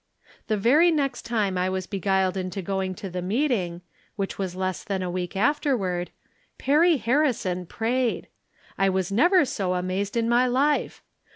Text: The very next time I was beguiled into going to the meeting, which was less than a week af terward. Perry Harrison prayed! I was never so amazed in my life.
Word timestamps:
The 0.47 0.57
very 0.57 0.89
next 0.89 1.25
time 1.27 1.59
I 1.59 1.69
was 1.69 1.85
beguiled 1.85 2.35
into 2.35 2.63
going 2.63 2.95
to 2.95 3.09
the 3.11 3.21
meeting, 3.21 3.83
which 4.15 4.39
was 4.39 4.55
less 4.55 4.83
than 4.83 5.03
a 5.03 5.11
week 5.11 5.35
af 5.35 5.61
terward. 5.61 6.07
Perry 6.57 6.97
Harrison 6.97 7.67
prayed! 7.67 8.27
I 8.79 8.89
was 8.89 9.11
never 9.11 9.45
so 9.45 9.75
amazed 9.75 10.17
in 10.17 10.27
my 10.27 10.47
life. 10.47 11.03